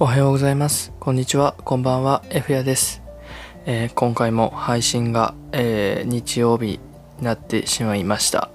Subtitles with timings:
[0.00, 0.92] おはようございます。
[1.00, 1.56] こんにちは。
[1.64, 2.22] こんばんは。
[2.30, 3.02] F やです。
[3.66, 6.78] えー今回も配信が、えー日曜日
[7.18, 8.48] になってしまいました。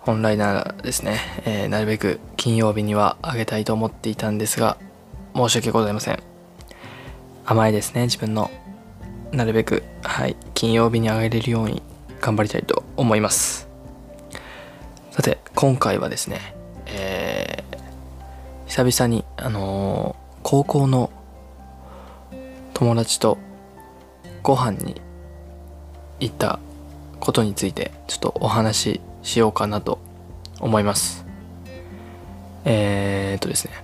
[0.00, 4.76] 本来ならですね、えーなるべく金曜日にはあげたいと思っていたんですが、
[5.34, 6.22] 申し訳ございません。
[7.46, 8.50] 甘いですね、自分の。
[9.32, 11.82] なるべく、はい、金曜日にあげれるように
[12.20, 13.70] 頑張りたいと思います。
[15.12, 17.78] さて、今回はですね、えー
[18.66, 21.10] 久々に、あのー高校の
[22.72, 23.36] 友達と
[24.42, 24.98] ご飯に
[26.20, 26.58] 行った
[27.20, 29.98] ことについてちょっとお話ししようかなと
[30.58, 31.26] 思います。
[32.64, 33.74] えー、っとですね。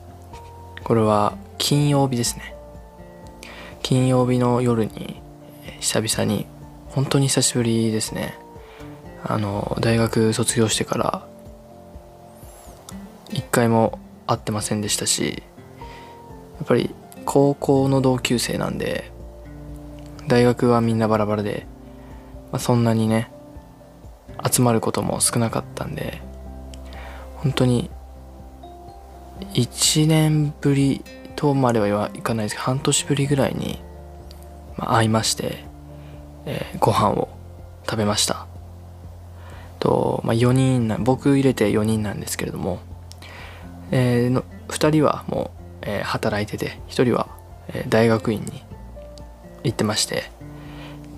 [0.84, 2.56] これは金曜日ですね。
[3.82, 5.20] 金曜日の夜に
[5.80, 6.46] 久々に
[6.88, 8.38] 本当に久しぶりですね。
[9.22, 11.26] あの大学卒業してから
[13.28, 15.42] 一回も会ってませんでしたし
[16.64, 16.90] っぱり
[17.26, 19.12] 高校の同級生なんで
[20.26, 21.66] 大学はみんなバラバラで、
[22.50, 23.30] まあ、そんなにね
[24.50, 26.22] 集まることも少なかったんで
[27.36, 27.90] 本当に
[29.52, 31.04] 1年ぶり
[31.36, 33.80] とまではいかないですけど半年ぶりぐらいに、
[34.78, 35.64] まあ、会いまして、
[36.46, 37.28] えーご飯を
[37.84, 38.46] 食べました。
[39.78, 42.78] と、まあ、4人な僕入れて4人なんですけれども、
[43.90, 47.28] えーの2人はもうえー働いてて一人は、
[47.68, 48.62] え大学院に
[49.62, 50.24] 行ってまして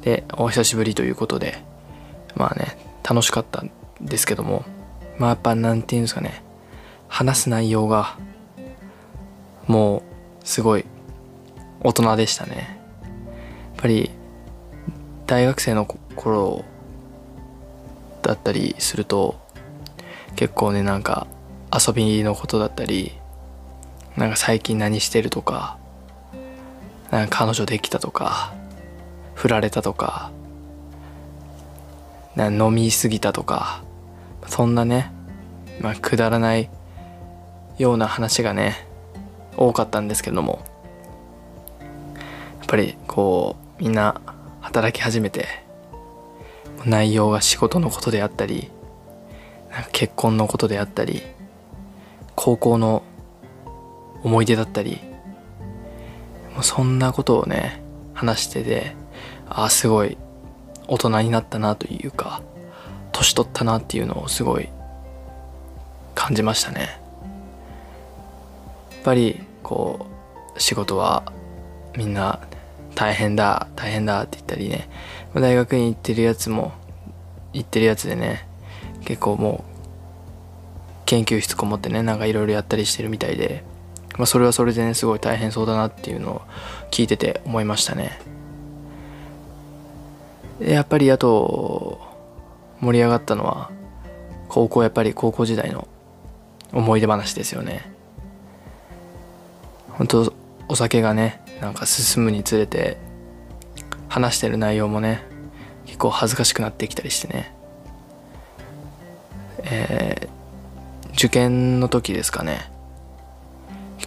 [0.03, 1.59] でお久しぶりということで
[2.37, 4.65] まあね楽しかったんですけども
[5.19, 6.43] まあやっぱなんていうんですかね
[7.09, 8.17] 話す内容が
[9.67, 10.85] もうすごい
[11.81, 12.79] 大人でしたね。
[13.77, 14.11] やっぱり
[15.27, 16.65] 大学生の頃
[18.23, 19.39] だったりすると
[20.35, 21.27] 結構ねなんか
[21.73, 23.13] 遊びのことだったり
[24.17, 25.79] なんか最近何してるとか
[27.11, 28.55] なんか彼女できたとか
[29.35, 30.31] 振られたとか
[32.35, 33.83] な飲みすぎたとか
[34.47, 35.13] そんなね、
[35.81, 36.71] まあ、くだらない
[37.79, 38.87] ような話がね
[39.57, 40.63] 多かったんですけども
[41.81, 41.85] や
[42.65, 44.21] っぱりこうみんな
[44.61, 45.47] 働き始めて
[46.85, 48.71] 内容が仕事のことであったり
[49.93, 51.23] 結婚のことであったり
[52.35, 53.03] 高校の
[54.27, 54.99] 思い出だったり
[56.53, 57.81] もうそんなことをね
[58.13, 58.97] 話してて
[59.49, 60.19] ああすごい
[60.89, 62.43] 大人になったなというか
[63.13, 64.69] 年取ったなっていうのをすごい
[66.17, 67.01] 感じましたね。
[68.91, 70.09] やっぱりこ
[70.57, 71.33] う仕事は
[71.97, 72.41] みんな
[72.97, 74.89] 大変だ大変だって言ったりね
[75.35, 76.73] 大学に行ってるやつも
[77.53, 78.49] 行ってるやつでね
[79.05, 79.77] 結構もう
[81.05, 83.63] 研究室こもってねなんかいろいろやったりしてるみたいで
[84.17, 86.43] まあ、それはそれでねすごい大変そうだなっていうのを
[86.91, 88.19] 聞いてて思いましたね。
[90.61, 92.01] やっぱりあと
[92.81, 93.71] 盛り上がったのは
[94.49, 95.87] 高校やっぱり高校時代の
[96.73, 97.93] 思い出話ですよね。
[99.91, 100.33] 本当
[100.69, 102.97] お酒がねなんか進むにつれて
[104.09, 105.23] 話してる内容もね
[105.85, 107.55] 結構恥ずかしくなってきたりしてね。
[109.65, 110.37] えー
[111.17, 112.71] 受験の時ですかね。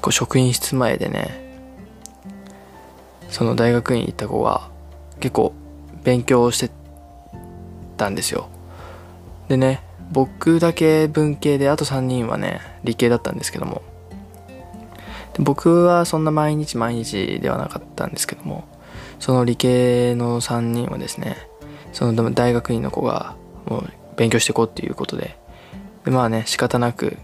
[0.02, 1.60] 構職員室前でね
[3.30, 4.70] その大学院行った子が
[5.20, 5.54] 結構
[6.04, 6.72] 勉強して
[7.98, 8.50] たんですよ。
[9.48, 13.82] でね僕だけ文系であと3人はね理系だったんですけども。
[15.40, 18.66] 僕はそんな毎日毎日ではなかったんですけども
[19.20, 21.38] その理系の3人はですね
[21.94, 23.36] その大学院の子が
[23.66, 25.38] もう勉強していこうっていうことで。
[26.06, 27.18] でまあね仕方なく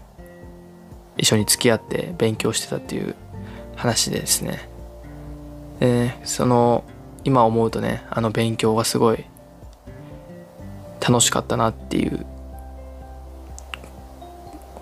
[1.16, 3.14] 一緒に付き合って勉強してたっていう
[3.76, 4.68] 話でですね。
[5.80, 6.84] でねその
[7.24, 9.24] 今思うとねあの勉強がすごい
[11.00, 12.26] 楽しかったなっていう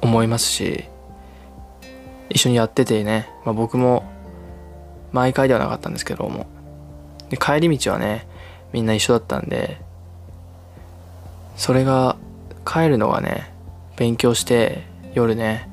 [0.01, 0.85] 思いますし
[2.31, 4.05] 一緒にやっててね、まあ、僕も
[5.13, 6.47] 毎回ではなかったんですけども。
[7.31, 8.27] で帰り道はね
[8.73, 9.81] みんな一緒だったんで
[11.57, 12.17] それが
[12.67, 13.53] 帰るのがね
[13.97, 14.85] 勉強して
[15.15, 15.71] 夜ね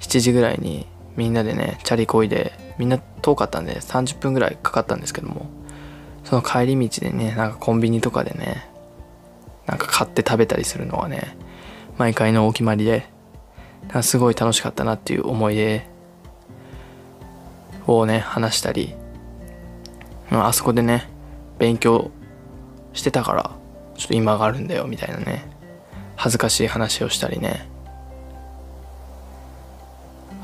[0.00, 0.86] 7時ぐらいに
[1.16, 5.46] みんなでねチャリこいでみんな遠かったんで30分ぐらいかかったんですけども
[6.24, 8.68] その帰り道でねなんかコンビニとかでね
[9.66, 11.36] なんか買って食べたりするのがね
[11.96, 13.06] 毎回のお決まりで
[14.02, 15.86] すごい楽しかったなっていう思い出
[17.86, 18.94] をね話したり
[20.30, 21.08] あそこでね
[21.58, 22.10] 勉強
[22.92, 23.50] してたから
[23.96, 25.44] ちょっと今があるんだよみたいなね
[26.16, 27.68] 恥ずかしい話をしたりね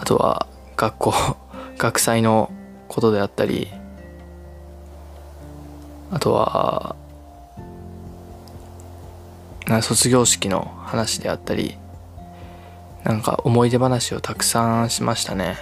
[0.01, 1.15] あとは学校
[1.77, 2.51] 学祭の
[2.89, 3.71] ことであったり
[6.11, 6.97] あとは
[9.67, 11.77] な卒業式の話であったり
[13.05, 15.45] なんか思い出話をたくさんしましたね。
[15.45, 15.57] やっ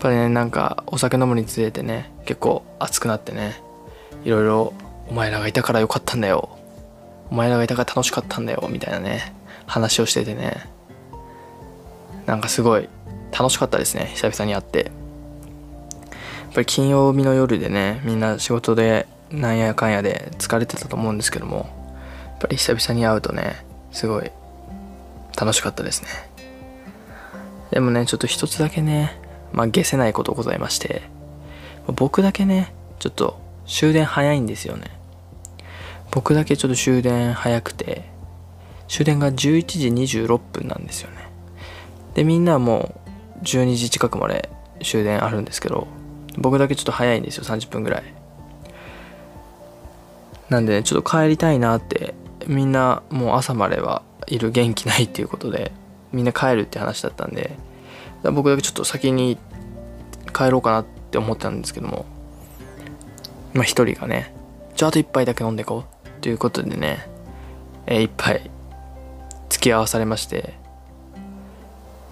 [0.00, 3.60] ぱりねなんかお酒飲むにつれてね結構熱くなってね
[4.24, 4.74] いろいろ
[5.08, 6.50] お前らがいたからよかったんだよ。
[7.30, 9.32] お前らがいたから楽しかったんだよみたいなね
[9.66, 10.75] 話をしててね。
[12.26, 12.88] なんかすごい
[13.32, 14.90] 楽しかったですね久々に会って。
[16.46, 21.68] やっぱり金曜日の夜でねみんな仕事でなんやかんやで疲れてたと思うんですけども
[22.28, 24.30] やっぱり久々に会うとねすごい
[25.38, 26.08] 楽しかったですね。
[27.70, 29.20] でもねちょっと一つだけね
[29.52, 31.02] まあせないことございまして
[31.86, 34.90] 僕だけねちょっと終電早いんですよね。
[36.10, 38.08] 僕だけちょっと終電早くて
[38.88, 39.88] 終電が11時
[40.22, 41.25] 26分なんですよね。
[42.16, 42.94] でみんなはも
[43.42, 44.48] う12時近くまで
[44.82, 45.86] 終電あるんですけど
[46.38, 48.04] 僕だけちょっと早いんですよ30分ぐらい。
[50.48, 52.14] なんで、ね、ちょっと帰りたいなって
[52.46, 55.72] みんなもう朝まではいる元気ないっていうことで
[56.12, 57.50] みんな帰るって話だったんで
[58.22, 59.38] 僕だけちょっと先に
[60.32, 62.06] 帰ろうかなって思ったんですけども
[63.54, 64.32] まあ一人がね
[64.76, 67.08] じゃああと一杯だけ飲んでいこうということでね、
[67.86, 68.48] えー、一杯
[69.48, 70.54] 付き合わされまして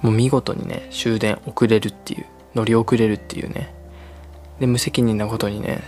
[0.05, 3.75] もう見事にね終電遅れるっていう乗り遅れるっていうね。
[4.61, 5.81] で無責任なことにね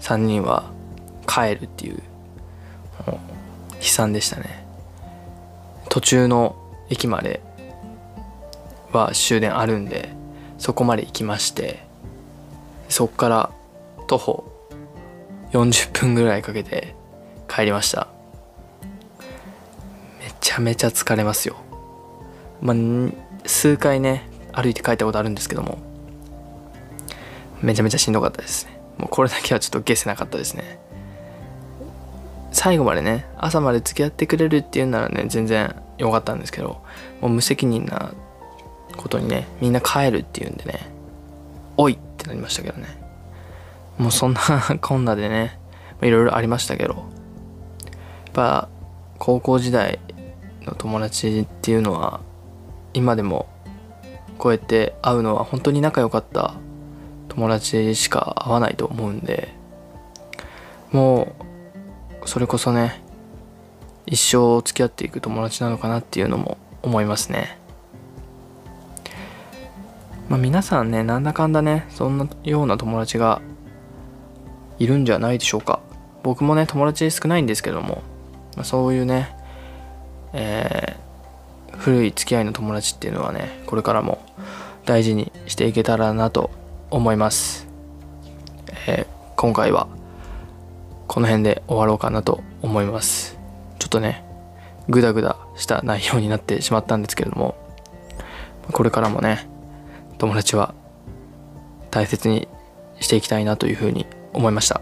[0.00, 0.70] 3人は
[1.26, 2.02] 帰るっていう
[3.06, 3.18] 悲
[3.80, 4.66] 惨でしたね。
[5.88, 6.54] 途中の
[6.90, 7.40] 駅まで
[8.92, 10.10] は終電あるんで
[10.58, 11.82] そこまで行きまして
[12.90, 13.50] そっから
[14.06, 14.44] 徒歩
[15.52, 16.94] 40分ぐらいかけて
[17.48, 18.08] 帰りました。
[20.20, 21.56] めちゃめちゃ疲れますよ。
[22.60, 22.76] まあ
[23.46, 25.78] 数回ね歩いて帰ったことあるんですけども。
[27.62, 28.80] めちゃめちゃしんどかったですね。
[28.98, 30.78] もうこれだけはちょっと消せなかったですね。
[32.50, 36.82] 最後までね朝まで付き合ってくれるっていうならね全然良かったんですけど
[37.20, 38.12] もう無責任な
[38.96, 40.90] ことにねみんな帰るっていうんでね
[41.76, 43.00] おいってなりましたけどね。
[43.98, 44.40] もうそんな
[44.80, 45.58] こんなでね
[46.02, 47.04] いろいろありましたけどやっ
[48.32, 48.68] ぱ
[49.18, 50.00] 高校時代
[50.62, 52.20] の友達っていうのは
[52.94, 53.48] 今でも
[54.38, 56.54] こうやって会うのは本当に仲良かった
[57.28, 59.54] 友達しか会わないと思うんで
[60.90, 61.34] も
[62.22, 63.02] うそれこそね
[64.06, 67.58] 一生付き合っていく友達なのかなっていうのも思いますね。
[70.28, 73.40] まあ皆さんねなんだかんだねそんなような友達が
[74.78, 75.80] いるんじゃないでしょうか。
[76.22, 78.02] 僕もね友達少ないんですけども、
[78.56, 79.34] まあ、そういうね
[80.32, 81.11] えー、
[81.82, 84.24] 古い付き合いの友達っていうのはねこれからも
[84.84, 86.50] 大事にしていけたらなと
[86.90, 87.66] 思います、
[88.86, 89.88] えー、今回は
[91.08, 93.36] この辺で終わろうかなと思います。
[93.80, 94.24] ちょっとね
[94.88, 97.56] グダグダした内容になってしまったんですけれども
[98.70, 99.48] これからもね
[100.18, 100.72] 友達は
[101.90, 102.46] 大切に
[103.00, 104.80] していきたいなというふうに思いました、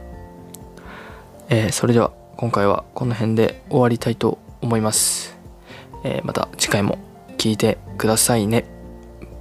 [1.48, 5.29] えー、それでは今回はこの辺で終わりたいと思います、
[6.04, 6.98] えー、また次回も
[7.38, 8.64] 聴いてくださいね。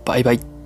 [0.06, 0.59] バイバイ。